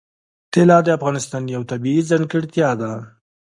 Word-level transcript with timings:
طلا 0.53 0.77
د 0.83 0.87
افغانستان 0.97 1.43
یوه 1.55 1.65
طبیعي 1.71 2.01
ځانګړتیا 2.09 2.69
ده. 2.81 2.91